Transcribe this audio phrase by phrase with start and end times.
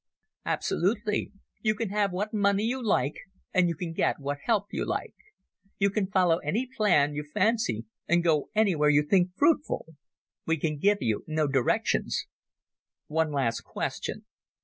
[0.47, 1.31] "Absolutely.
[1.61, 3.13] You can have what money you like,
[3.53, 5.13] and you can get what help you like.
[5.77, 9.85] You can follow any plan you fancy, and go anywhere you think fruitful.
[10.43, 12.25] We can give no directions."
[13.05, 14.25] "One last question.